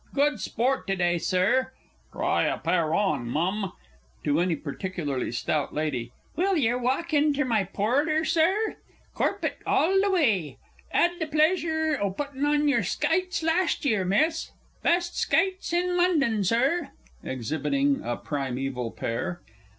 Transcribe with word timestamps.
Good 0.15 0.39
Sport 0.39 0.87
to 0.87 0.95
day, 0.95 1.19
Sir! 1.19 1.73
Try 2.11 2.45
a 2.45 2.57
pair 2.57 2.91
on, 2.95 3.29
Mum! 3.29 3.71
(to 4.23 4.39
any 4.39 4.55
particularly 4.55 5.31
stout 5.31 5.75
Lady). 5.75 6.11
Will 6.35 6.57
yer 6.57 6.75
walk 6.75 7.13
inter 7.13 7.45
my 7.45 7.65
porler, 7.65 8.25
Sir? 8.25 8.77
corpet 9.13 9.59
all 9.63 9.93
the 10.01 10.07
w'y! 10.07 10.57
'Ad 10.91 11.19
the 11.19 11.27
pleasure 11.27 11.99
o' 12.01 12.09
puttin' 12.09 12.47
on 12.47 12.67
your 12.67 12.81
skites 12.81 13.43
last 13.43 13.85
year, 13.85 14.03
Miss! 14.03 14.49
Best 14.81 15.15
skates 15.15 15.71
in 15.71 15.95
London, 15.95 16.43
Sir! 16.43 16.89
[_Exhibiting 17.23 17.99
a 18.03 18.17
primæval 18.17 18.95
pair. 18.95 19.39